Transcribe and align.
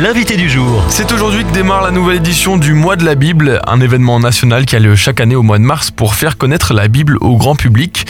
l'invité 0.00 0.36
du 0.36 0.48
jour. 0.48 0.84
C'est 0.88 1.10
aujourd'hui 1.12 1.44
que 1.44 1.50
démarre 1.50 1.82
la 1.82 1.90
nouvelle 1.90 2.16
édition 2.16 2.56
du 2.56 2.72
Mois 2.72 2.94
de 2.94 3.04
la 3.04 3.14
Bible, 3.14 3.60
un 3.66 3.80
événement 3.80 4.20
national 4.20 4.64
qui 4.64 4.76
a 4.76 4.78
lieu 4.78 4.94
chaque 4.94 5.20
année 5.20 5.34
au 5.34 5.42
mois 5.42 5.58
de 5.58 5.64
mars 5.64 5.90
pour 5.90 6.14
faire 6.14 6.36
connaître 6.36 6.72
la 6.72 6.88
Bible 6.88 7.18
au 7.20 7.36
grand 7.36 7.56
public. 7.56 8.06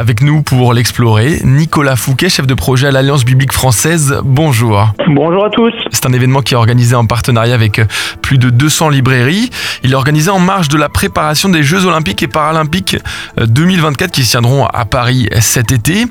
Avec 0.00 0.22
nous 0.22 0.40
pour 0.40 0.72
l'explorer, 0.72 1.40
Nicolas 1.44 1.94
Fouquet, 1.94 2.30
chef 2.30 2.46
de 2.46 2.54
projet 2.54 2.86
à 2.86 2.90
l'Alliance 2.90 3.22
biblique 3.22 3.52
française. 3.52 4.18
Bonjour. 4.24 4.94
Bonjour 5.08 5.44
à 5.44 5.50
tous. 5.50 5.74
C'est 5.90 6.06
un 6.06 6.14
événement 6.14 6.40
qui 6.40 6.54
est 6.54 6.56
organisé 6.56 6.94
en 6.94 7.04
partenariat 7.04 7.52
avec 7.52 7.82
plus 8.22 8.38
de 8.38 8.48
200 8.48 8.88
librairies. 8.88 9.50
Il 9.82 9.92
est 9.92 9.94
organisé 9.94 10.30
en 10.30 10.38
marge 10.38 10.70
de 10.70 10.78
la 10.78 10.88
préparation 10.88 11.50
des 11.50 11.62
Jeux 11.62 11.84
olympiques 11.84 12.22
et 12.22 12.28
paralympiques 12.28 12.96
2024 13.36 14.10
qui 14.10 14.24
se 14.24 14.30
tiendront 14.30 14.64
à 14.64 14.86
Paris 14.86 15.28
cet 15.38 15.70
été. 15.70 16.06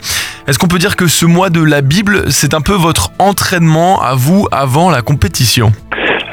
Est-ce 0.46 0.60
qu'on 0.60 0.68
peut 0.68 0.78
dire 0.78 0.96
que 0.96 1.08
ce 1.08 1.26
mois 1.26 1.50
de 1.50 1.64
la 1.64 1.82
Bible, 1.82 2.32
c'est 2.32 2.54
un 2.54 2.62
peu 2.62 2.74
votre 2.74 3.10
entraînement 3.18 4.04
à 4.04 4.14
vous 4.14 4.48
avant 4.52 4.92
la 4.92 5.02
compétition? 5.02 5.74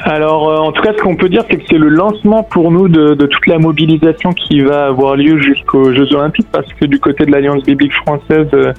Alors, 0.06 0.48
euh, 0.48 0.59
en 0.59 0.70
tout 0.70 0.83
cas, 0.83 0.92
ce 0.96 1.02
qu'on 1.02 1.16
peut 1.16 1.28
dire, 1.28 1.42
c'est 1.51 1.56
que 1.56 1.65
c'est 1.69 1.78
le 1.78 1.88
lancement 1.88 2.45
pour 2.45 2.70
nous 2.70 2.88
de, 2.88 3.14
toute 3.14 3.47
la 3.48 3.59
mobilisation 3.59 4.33
qui 4.33 4.60
va 4.60 4.87
avoir 4.87 5.16
lieu 5.16 5.41
jusqu'aux 5.42 5.92
Jeux 5.92 6.14
Olympiques, 6.14 6.47
parce 6.52 6.73
que 6.74 6.84
du 6.84 7.01
côté 7.01 7.27
de 7.27 7.33
l'Alliance 7.33 7.64
biblique 7.64 7.92
française, 7.92 8.47
euh, 8.55 8.73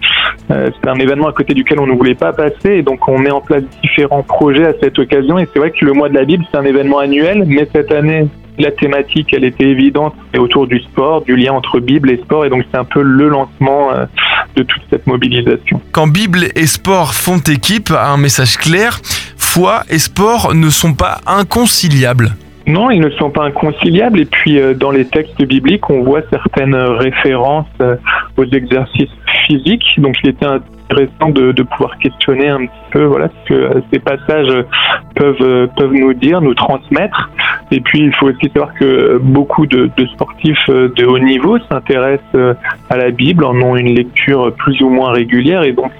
euh, 0.51 0.69
c'est 0.81 0.89
un 0.89 0.95
événement 0.95 1.27
à 1.27 1.33
côté 1.33 1.53
duquel 1.53 1.81
on 1.81 1.87
ne 1.87 1.91
voulait 1.91 2.15
pas 2.15 2.31
passer, 2.31 2.75
et 2.77 2.81
donc 2.81 3.05
on 3.09 3.19
met 3.19 3.31
en 3.31 3.41
place 3.41 3.63
différents 3.83 4.23
projets 4.23 4.67
à 4.67 4.73
cette 4.81 4.97
occasion. 4.99 5.37
Et 5.37 5.49
c'est 5.51 5.59
vrai 5.59 5.71
que 5.71 5.83
le 5.83 5.91
mois 5.91 6.07
de 6.07 6.13
la 6.13 6.23
Bible, 6.23 6.45
c'est 6.49 6.57
un 6.57 6.63
événement 6.63 6.99
annuel, 6.99 7.43
mais 7.45 7.67
cette 7.75 7.91
année, 7.91 8.27
la 8.57 8.71
thématique, 8.71 9.33
elle 9.33 9.43
était 9.43 9.67
évidente, 9.67 10.15
et 10.33 10.37
autour 10.37 10.65
du 10.65 10.79
sport, 10.79 11.23
du 11.23 11.35
lien 11.35 11.51
entre 11.51 11.81
Bible 11.81 12.09
et 12.09 12.17
sport, 12.17 12.45
et 12.45 12.49
donc 12.49 12.63
c'est 12.71 12.77
un 12.77 12.85
peu 12.85 13.01
le 13.01 13.27
lancement 13.27 13.89
de 14.55 14.63
toute 14.63 14.81
cette 14.89 15.05
mobilisation. 15.05 15.81
Quand 15.91 16.07
Bible 16.07 16.45
et 16.55 16.65
sport 16.65 17.13
font 17.13 17.37
équipe, 17.37 17.91
un 17.91 18.17
message 18.17 18.57
clair 18.57 19.01
foi 19.47 19.83
et 19.89 19.97
sport 19.97 20.53
ne 20.53 20.69
sont 20.69 20.93
pas 20.93 21.21
inconciliables. 21.25 22.35
Non, 22.67 22.91
ils 22.91 22.99
ne 22.99 23.09
sont 23.11 23.29
pas 23.29 23.45
inconciliables. 23.45 24.19
Et 24.19 24.25
puis, 24.25 24.59
euh, 24.59 24.73
dans 24.73 24.91
les 24.91 25.05
textes 25.05 25.41
bibliques, 25.41 25.89
on 25.89 26.03
voit 26.03 26.21
certaines 26.29 26.75
références 26.75 27.65
euh, 27.79 27.95
aux 28.35 28.43
exercices 28.43 29.15
physiques. 29.47 29.85
Donc, 29.97 30.15
il 30.23 30.31
était 30.31 30.45
intéressant 30.45 31.29
de, 31.29 31.63
pouvoir 31.63 31.97
questionner 31.99 32.49
un 32.49 32.65
petit 32.65 32.89
peu 32.91 33.05
voilà, 33.05 33.29
ce 33.29 33.49
que 33.49 33.53
euh, 33.53 33.81
ces 33.91 33.99
passages 33.99 34.65
peuvent, 35.15 35.69
peuvent 35.77 35.93
nous 35.93 36.13
dire, 36.13 36.41
nous 36.41 36.55
transmettre. 36.55 37.29
Et 37.71 37.79
puis, 37.79 37.99
il 37.99 38.13
faut 38.15 38.27
aussi 38.27 38.49
savoir 38.53 38.73
que 38.73 39.17
beaucoup 39.17 39.65
de 39.65 39.89
sportifs 40.13 40.67
de 40.67 41.05
haut 41.05 41.19
niveau 41.19 41.57
s'intéressent 41.69 42.55
à 42.89 42.97
la 42.97 43.11
Bible, 43.11 43.45
en 43.45 43.55
ont 43.61 43.77
une 43.77 43.95
lecture 43.95 44.53
plus 44.53 44.81
ou 44.81 44.89
moins 44.89 45.11
régulière. 45.11 45.63
Et 45.63 45.71
donc, 45.71 45.91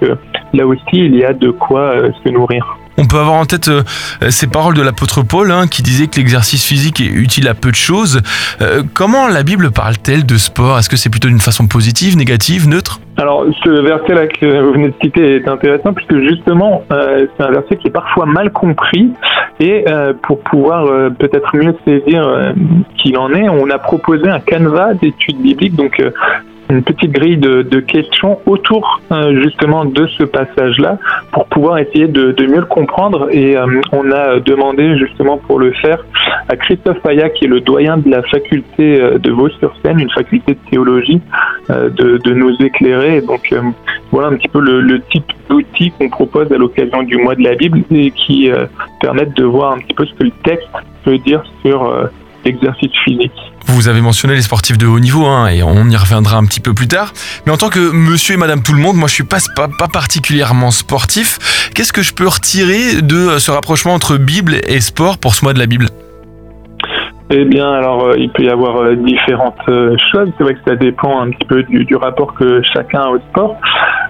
là 0.52 0.66
aussi, 0.66 0.82
il 0.92 1.16
y 1.16 1.24
a 1.24 1.32
de 1.32 1.50
quoi 1.50 1.94
se 2.24 2.28
nourrir. 2.30 2.78
On 3.00 3.06
peut 3.06 3.16
avoir 3.16 3.36
en 3.36 3.44
tête 3.44 3.68
euh, 3.68 3.84
ces 4.28 4.48
paroles 4.48 4.74
de 4.74 4.82
l'apôtre 4.82 5.22
Paul 5.22 5.52
hein, 5.52 5.68
qui 5.70 5.82
disait 5.82 6.08
que 6.08 6.16
l'exercice 6.16 6.66
physique 6.66 7.00
est 7.00 7.06
utile 7.06 7.46
à 7.46 7.54
peu 7.54 7.70
de 7.70 7.76
choses. 7.76 8.20
Euh, 8.60 8.82
comment 8.92 9.28
la 9.28 9.44
Bible 9.44 9.70
parle-t-elle 9.70 10.26
de 10.26 10.36
sport? 10.36 10.78
Est-ce 10.78 10.88
que 10.88 10.96
c'est 10.96 11.08
plutôt 11.08 11.28
d'une 11.28 11.38
façon 11.38 11.68
positive, 11.68 12.16
négative, 12.16 12.68
neutre? 12.68 12.98
Alors, 13.16 13.44
ce 13.62 13.70
verset-là 13.70 14.26
que 14.26 14.62
vous 14.62 14.72
venez 14.72 14.88
de 14.88 14.94
citer 15.00 15.36
est 15.36 15.48
intéressant 15.48 15.92
puisque 15.92 16.18
justement, 16.28 16.82
euh, 16.90 17.26
c'est 17.36 17.44
un 17.44 17.52
verset 17.52 17.76
qui 17.76 17.86
est 17.86 17.92
parfois 17.92 18.26
mal 18.26 18.50
compris 18.50 19.12
et 19.60 19.84
pour 20.22 20.38
pouvoir 20.40 20.86
peut-être 21.18 21.56
mieux 21.56 21.74
saisir 21.84 22.54
qui 22.96 23.16
en 23.16 23.32
est, 23.32 23.48
on 23.48 23.68
a 23.70 23.78
proposé 23.80 24.28
un 24.28 24.38
canevas 24.38 24.94
d'études 24.94 25.42
bibliques. 25.42 25.74
Donc, 25.74 26.00
une 26.70 26.82
petite 26.82 27.12
grille 27.12 27.38
de, 27.38 27.80
questions 27.80 28.38
autour 28.46 29.00
euh, 29.12 29.42
justement 29.42 29.84
de 29.84 30.06
ce 30.18 30.24
passage-là 30.24 30.98
pour 31.32 31.46
pouvoir 31.46 31.78
essayer 31.78 32.08
de, 32.08 32.34
mieux 32.46 32.60
le 32.60 32.66
comprendre. 32.66 33.28
Et 33.30 33.56
euh, 33.56 33.66
on 33.92 34.10
a 34.10 34.40
demandé 34.40 34.98
justement 34.98 35.38
pour 35.38 35.58
le 35.58 35.72
faire 35.72 36.04
à 36.48 36.56
Christophe 36.56 37.00
Paya, 37.00 37.30
qui 37.30 37.44
est 37.44 37.48
le 37.48 37.60
doyen 37.60 37.96
de 37.98 38.10
la 38.10 38.22
faculté 38.22 39.00
euh, 39.00 39.18
de 39.18 39.30
Vaux-sur-Seine, 39.30 40.00
une 40.00 40.10
faculté 40.10 40.54
de 40.54 40.70
théologie, 40.70 41.20
de, 41.68 42.18
de, 42.18 42.32
nous 42.32 42.54
éclairer. 42.62 43.20
donc 43.20 43.54
voilà 44.10 44.28
un 44.28 44.36
petit 44.36 44.48
peu 44.48 44.60
le, 44.60 44.80
le 44.80 45.00
type 45.02 45.30
d'outils 45.48 45.92
qu'on 45.92 46.08
propose 46.08 46.50
à 46.50 46.56
l'occasion 46.56 47.02
du 47.02 47.18
mois 47.18 47.34
de 47.34 47.42
la 47.42 47.54
Bible 47.54 47.82
et 47.90 48.10
qui 48.10 48.50
permettent 49.00 49.36
de 49.36 49.44
voir 49.44 49.72
un 49.72 49.78
petit 49.78 49.94
peu 49.94 50.06
ce 50.06 50.14
que 50.14 50.24
le 50.24 50.30
texte 50.42 50.68
peut 51.04 51.18
dire 51.18 51.42
sur 51.62 51.92
l'exercice 52.44 52.92
physique. 53.04 53.32
Vous 53.66 53.88
avez 53.88 54.00
mentionné 54.00 54.34
les 54.34 54.42
sportifs 54.42 54.78
de 54.78 54.86
haut 54.86 55.00
niveau, 55.00 55.26
hein, 55.26 55.48
et 55.48 55.62
on 55.62 55.88
y 55.88 55.96
reviendra 55.96 56.38
un 56.38 56.44
petit 56.46 56.60
peu 56.60 56.72
plus 56.72 56.88
tard. 56.88 57.12
Mais 57.44 57.52
en 57.52 57.56
tant 57.56 57.68
que 57.68 57.92
monsieur 57.92 58.34
et 58.34 58.38
madame 58.38 58.62
tout 58.62 58.72
le 58.72 58.80
monde, 58.80 58.96
moi 58.96 59.08
je 59.08 59.14
suis 59.14 59.24
pas, 59.24 59.38
pas, 59.54 59.68
pas 59.78 59.88
particulièrement 59.88 60.70
sportif. 60.70 61.70
Qu'est-ce 61.74 61.92
que 61.92 62.02
je 62.02 62.14
peux 62.14 62.26
retirer 62.26 63.02
de 63.02 63.38
ce 63.38 63.50
rapprochement 63.50 63.94
entre 63.94 64.16
Bible 64.16 64.56
et 64.66 64.80
sport 64.80 65.18
pour 65.18 65.34
ce 65.34 65.44
mois 65.44 65.52
de 65.52 65.58
la 65.58 65.66
Bible? 65.66 65.86
Eh 67.30 67.44
bien, 67.44 67.70
alors, 67.70 68.06
euh, 68.06 68.14
il 68.16 68.30
peut 68.30 68.44
y 68.44 68.48
avoir 68.48 68.78
euh, 68.78 68.94
différentes 68.94 69.58
euh, 69.68 69.94
choses. 70.10 70.30
C'est 70.38 70.44
vrai 70.44 70.54
que 70.54 70.60
ça 70.66 70.76
dépend 70.76 71.20
un 71.20 71.30
petit 71.30 71.46
peu 71.46 71.62
du, 71.62 71.84
du 71.84 71.94
rapport 71.94 72.32
que 72.32 72.62
chacun 72.72 73.00
a 73.00 73.08
au 73.08 73.18
sport. 73.18 73.56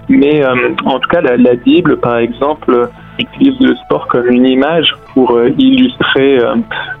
Mais 0.07 0.41
en 0.85 0.99
tout 0.99 1.09
cas, 1.09 1.21
la, 1.21 1.37
la, 1.37 1.53
Bible, 1.53 1.97
par 1.97 2.17
exemple, 2.17 2.89
utilise 3.19 3.59
le 3.59 3.75
sport 3.75 4.07
comme 4.07 4.27
une 4.27 4.45
image 4.45 4.93
pour 5.13 5.39
illustrer 5.57 6.39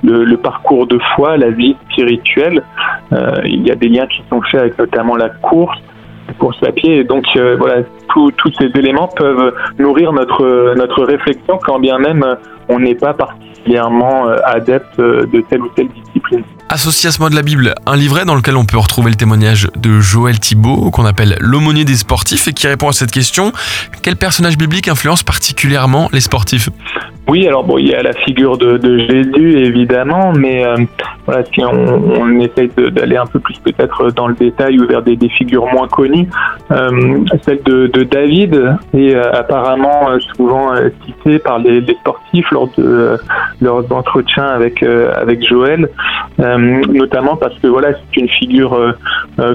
le, 0.03 0.23
le, 0.23 0.37
parcours 0.37 0.87
de 0.87 0.99
foi, 1.15 1.37
la 1.37 1.49
vie 1.49 1.75
spirituelle. 1.89 2.61
il 3.45 3.67
y 3.67 3.71
a 3.71 3.75
des 3.75 3.87
liens 3.87 4.07
qui 4.07 4.21
sont 4.29 4.41
faits 4.41 4.61
avec 4.61 4.77
notamment 4.77 5.15
la 5.15 5.29
course, 5.29 5.77
la 6.27 6.33
course 6.33 6.57
à 6.63 6.71
pied. 6.71 6.97
Et 6.97 7.03
donc, 7.03 7.25
voilà, 7.57 7.83
tous 8.07 8.53
ces 8.59 8.71
éléments 8.75 9.07
peuvent 9.07 9.53
nourrir 9.77 10.13
notre, 10.13 10.75
notre 10.75 11.03
réflexion 11.03 11.59
quand 11.63 11.79
bien 11.79 11.97
même 11.97 12.25
on 12.69 12.79
n'est 12.79 12.95
pas 12.95 13.13
particulièrement 13.59 14.27
euh, 14.27 14.37
adepte 14.45 14.99
euh, 14.99 15.25
de 15.25 15.41
telle 15.49 15.61
ou 15.61 15.69
telle 15.75 15.87
discipline. 15.89 16.43
De 17.29 17.35
la 17.35 17.41
Bible, 17.41 17.73
un 17.85 17.95
livret 17.95 18.25
dans 18.25 18.35
lequel 18.35 18.55
on 18.55 18.65
peut 18.65 18.77
retrouver 18.77 19.09
le 19.09 19.15
témoignage 19.15 19.67
de 19.75 19.99
Joël 19.99 20.39
Thibault, 20.39 20.91
qu'on 20.91 21.05
appelle 21.05 21.35
l'aumônier 21.39 21.83
des 21.83 21.95
sportifs, 21.95 22.47
et 22.47 22.53
qui 22.53 22.67
répond 22.67 22.89
à 22.89 22.93
cette 22.93 23.11
question. 23.11 23.51
Quel 24.01 24.15
personnage 24.15 24.57
biblique 24.57 24.87
influence 24.87 25.23
particulièrement 25.23 26.09
les 26.13 26.21
sportifs? 26.21 26.69
Oui, 27.29 27.47
alors 27.47 27.63
bon, 27.63 27.77
il 27.77 27.87
y 27.87 27.93
a 27.93 28.01
la 28.01 28.13
figure 28.13 28.57
de, 28.57 28.97
Jésus 28.97 29.59
évidemment, 29.59 30.33
mais 30.33 30.65
euh, 30.65 30.75
voilà, 31.25 31.43
si 31.45 31.63
on, 31.63 31.71
on 31.71 32.39
essaye 32.39 32.69
d'aller 32.91 33.17
un 33.17 33.25
peu 33.27 33.39
plus 33.39 33.57
peut-être 33.59 34.11
dans 34.11 34.27
le 34.27 34.33
détail 34.33 34.79
ou 34.79 34.87
vers 34.87 35.03
des, 35.03 35.17
figures 35.29 35.67
moins 35.71 35.87
connues, 35.87 36.27
euh, 36.71 37.23
celle 37.43 37.61
de, 37.63 38.03
David 38.03 38.75
est 38.95 39.13
euh, 39.15 39.31
apparemment 39.31 40.07
souvent 40.35 40.71
citée 41.05 41.37
par 41.37 41.59
les, 41.59 41.85
sportifs 42.01 42.49
lors 42.51 42.69
de 42.77 43.17
leurs 43.61 43.91
entretiens 43.91 44.47
avec 44.47 44.81
avec 44.83 45.45
Joël, 45.45 45.89
notamment 46.37 47.35
parce 47.35 47.57
que 47.59 47.67
voilà, 47.67 47.89
c'est 47.93 48.21
une 48.21 48.29
figure 48.29 48.95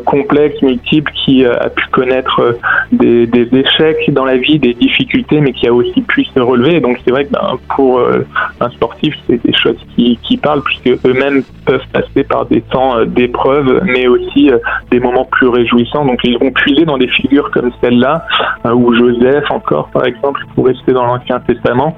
complexe, 0.07 0.61
multiple, 0.63 1.13
qui 1.25 1.45
a 1.45 1.69
pu 1.69 1.87
connaître 1.91 2.57
des, 2.93 3.27
des, 3.27 3.49
échecs 3.53 4.11
dans 4.13 4.25
la 4.25 4.37
vie, 4.37 4.59
des 4.59 4.75
difficultés, 4.75 5.41
mais 5.41 5.53
qui 5.53 5.67
a 5.67 5.73
aussi 5.73 6.03
pu 6.03 6.25
se 6.25 6.41
relever. 6.41 6.81
donc 6.81 6.99
c'est 7.05 7.11
vrai 7.11 7.25
que 7.25 7.33
ben, 7.33 7.59
pour 7.75 7.99
euh, 7.99 8.27
un 8.61 8.71
sportif, 8.71 9.15
c'est 9.27 9.43
des 9.45 9.55
choses 9.57 9.79
qui, 9.95 10.19
qui 10.23 10.37
parlent 10.37 10.63
puisque 10.63 11.07
eux-mêmes 11.07 11.43
peuvent 11.65 11.87
passer 11.93 12.25
par 12.25 12.47
des 12.47 12.61
temps 12.63 12.99
euh, 12.99 13.05
d'épreuve, 13.05 13.83
mais 13.85 14.07
aussi 14.07 14.51
euh, 14.51 14.59
des 14.91 15.01
moments 15.01 15.25
plus 15.25 15.49
réjouissants. 15.49 16.05
Donc 16.05 16.21
ils 16.25 16.39
vont 16.39 16.51
puiser 16.51 16.85
dans 16.85 16.99
des 16.99 17.09
figures 17.09 17.51
comme 17.51 17.71
celle-là, 17.81 18.27
ou 18.73 18.95
Joseph 18.95 19.51
encore, 19.51 19.89
par 19.91 20.07
exemple, 20.07 20.41
pour 20.55 20.67
rester 20.67 20.93
dans 20.93 21.05
l'Ancien 21.05 21.41
Testament. 21.41 21.97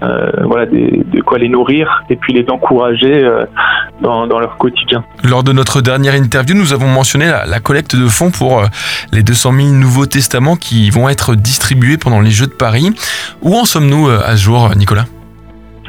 voilà, 0.00 0.66
de 0.66 1.20
quoi 1.22 1.38
les 1.38 1.48
nourrir 1.48 2.02
et 2.10 2.16
puis 2.16 2.32
les 2.32 2.48
encourager 2.50 3.28
dans, 4.00 4.26
dans, 4.26 4.38
leur 4.38 4.56
quotidien. 4.56 5.04
Lors 5.24 5.42
de 5.42 5.52
notre 5.52 5.80
dernière 5.80 6.14
interview, 6.14 6.54
nous 6.54 6.72
avons 6.72 6.88
mentionné 6.88 7.26
la, 7.26 7.46
la 7.46 7.60
collecte 7.60 7.96
de 7.96 8.06
fonds 8.06 8.30
pour 8.30 8.62
les 9.12 9.22
200 9.22 9.52
000 9.52 9.68
Nouveaux 9.68 10.06
Testaments 10.06 10.56
qui 10.56 10.90
vont 10.90 11.08
être 11.08 11.34
distribués 11.34 11.96
pendant 11.98 12.20
les 12.20 12.30
Jeux 12.30 12.46
de 12.46 12.52
Paris. 12.52 12.90
Où 13.42 13.54
en 13.54 13.64
sommes-nous 13.64 14.08
à 14.08 14.36
ce 14.36 14.42
jour, 14.42 14.70
Nicolas? 14.76 15.04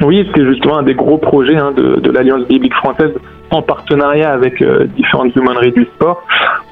Oui, 0.02 0.26
c'est 0.34 0.44
justement 0.44 0.78
un 0.78 0.82
des 0.82 0.94
gros 0.94 1.18
projets 1.18 1.56
hein, 1.56 1.72
de, 1.76 2.00
de 2.00 2.10
l'Alliance 2.10 2.46
biblique 2.48 2.74
française 2.74 3.12
en 3.50 3.62
partenariat 3.62 4.32
avec 4.32 4.62
euh, 4.62 4.86
différentes 4.96 5.34
humaneries 5.36 5.72
du 5.72 5.84
sport. 5.84 6.22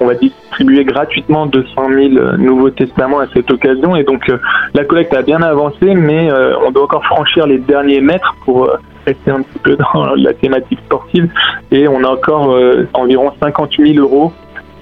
On 0.00 0.06
va 0.06 0.14
distribuer 0.14 0.84
gratuitement 0.84 1.46
200 1.46 1.70
000 1.76 2.36
nouveaux 2.38 2.70
testaments 2.70 3.18
à 3.18 3.26
cette 3.34 3.50
occasion 3.50 3.96
et 3.96 4.04
donc 4.04 4.28
euh, 4.28 4.38
la 4.74 4.84
collecte 4.84 5.14
a 5.14 5.22
bien 5.22 5.42
avancé, 5.42 5.94
mais 5.94 6.30
euh, 6.30 6.54
on 6.66 6.70
doit 6.70 6.84
encore 6.84 7.04
franchir 7.04 7.46
les 7.46 7.58
derniers 7.58 8.00
mètres 8.00 8.34
pour 8.44 8.70
rester 9.06 9.30
un 9.30 9.42
petit 9.42 9.58
peu 9.58 9.76
dans 9.94 10.14
la 10.14 10.34
thématique 10.34 10.78
sportive 10.86 11.30
et 11.70 11.88
on 11.88 12.04
a 12.04 12.08
encore 12.08 12.56
environ 12.94 13.32
50 13.40 13.70
000 13.78 13.98
euros 13.98 14.32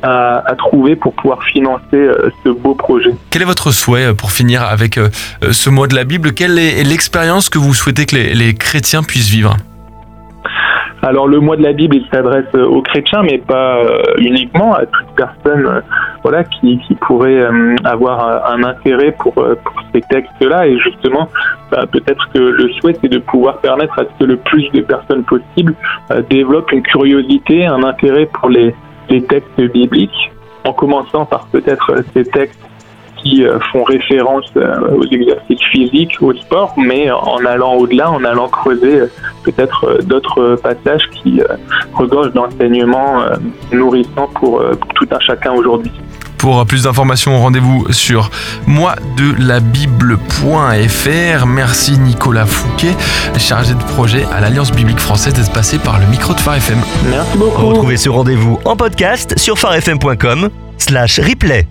à, 0.02 0.54
trouver 0.56 0.96
pour 0.96 1.14
pouvoir 1.14 1.42
financer 1.44 1.84
euh, 1.94 2.30
ce 2.44 2.50
beau 2.50 2.74
projet. 2.74 3.14
Quel 3.30 3.42
est 3.42 3.46
votre 3.46 3.70
souhait 3.72 4.06
euh, 4.06 4.14
pour 4.14 4.30
finir 4.30 4.62
avec 4.62 4.98
euh, 4.98 5.08
ce 5.50 5.70
mois 5.70 5.86
de 5.86 5.94
la 5.94 6.04
Bible? 6.04 6.32
Quelle 6.32 6.58
est 6.58 6.84
l'expérience 6.84 7.48
que 7.48 7.58
vous 7.58 7.74
souhaitez 7.74 8.06
que 8.06 8.16
les, 8.16 8.54
chrétiens 8.54 9.02
puissent 9.02 9.30
vivre? 9.30 9.56
Alors 11.02 11.28
le 11.28 11.40
mois 11.40 11.56
de 11.56 11.62
la 11.62 11.72
Bible, 11.72 11.96
il 11.96 12.06
s'adresse 12.10 12.52
aux 12.54 12.82
chrétiens, 12.82 13.22
mais 13.22 13.38
pas 13.38 13.82
uniquement 14.18 14.74
à 14.74 14.86
toute 14.86 15.06
personne 15.14 15.82
voilà, 16.22 16.42
qui, 16.44 16.78
qui 16.86 16.94
pourraient 16.94 17.44
avoir 17.84 18.50
un 18.50 18.64
intérêt 18.64 19.12
pour, 19.12 19.34
pour 19.34 19.82
ces 19.94 20.00
textes-là. 20.00 20.66
Et 20.66 20.78
justement, 20.78 21.28
bah, 21.70 21.84
peut-être 21.90 22.28
que 22.32 22.38
le 22.38 22.72
souhait, 22.74 22.96
c'est 23.00 23.10
de 23.10 23.18
pouvoir 23.18 23.58
permettre 23.58 23.98
à 23.98 24.04
ce 24.04 24.18
que 24.18 24.24
le 24.24 24.36
plus 24.36 24.68
de 24.72 24.80
personnes 24.80 25.22
possible 25.24 25.74
développent 26.30 26.72
une 26.72 26.82
curiosité, 26.82 27.66
un 27.66 27.82
intérêt 27.84 28.26
pour 28.26 28.48
les, 28.48 28.74
les 29.08 29.22
textes 29.22 29.60
bibliques, 29.60 30.32
en 30.64 30.72
commençant 30.72 31.24
par 31.26 31.46
peut-être 31.48 31.94
ces 32.14 32.24
textes 32.24 32.60
qui 33.26 33.44
euh, 33.44 33.58
font 33.72 33.82
référence 33.84 34.44
euh, 34.56 34.96
aux 34.96 35.04
exercices 35.04 35.62
physiques, 35.70 36.16
au 36.20 36.34
sport, 36.34 36.74
mais 36.76 37.10
en 37.10 37.44
allant 37.44 37.74
au-delà, 37.74 38.10
en 38.10 38.24
allant 38.24 38.48
creuser 38.48 39.00
euh, 39.00 39.06
peut-être 39.44 40.00
d'autres 40.04 40.56
passages 40.62 41.08
qui 41.12 41.40
regorgent 41.94 42.32
d'enseignements 42.32 43.22
nourrissants 43.72 44.28
pour, 44.34 44.60
tout 44.96 45.06
un 45.12 45.20
chacun 45.20 45.52
aujourd'hui. 45.52 45.92
Pour 46.36 46.66
plus 46.66 46.82
d'informations, 46.82 47.40
rendez-vous 47.40 47.86
sur 47.92 48.30
moidelabible.fr. 48.66 51.46
Merci 51.46 51.96
Nicolas 51.98 52.46
Fouquet, 52.46 52.96
chargé 53.38 53.74
de 53.74 53.82
projet 53.94 54.24
à 54.34 54.40
l'Alliance 54.40 54.72
biblique 54.72 54.98
française, 54.98 55.34
d'être 55.34 55.52
passé 55.52 55.78
par 55.78 56.00
le 56.00 56.06
micro 56.06 56.34
de 56.34 56.40
Phare 56.40 56.56
FM. 56.56 56.78
Merci 57.08 57.38
beaucoup. 57.38 57.66
Retrouvez 57.66 57.96
ce 57.96 58.08
rendez-vous 58.08 58.58
en 58.64 58.74
podcast 58.74 59.38
sur 59.38 59.56
farfm.com 59.58 60.48
slash 60.78 61.20
replay. 61.20 61.68